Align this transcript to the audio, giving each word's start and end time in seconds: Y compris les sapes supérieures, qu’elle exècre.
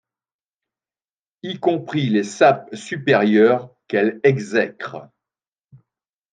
Y 1.43 1.59
compris 1.59 2.09
les 2.09 2.23
sapes 2.23 2.73
supérieures, 2.73 3.69
qu’elle 3.87 4.19
exècre. 4.23 5.09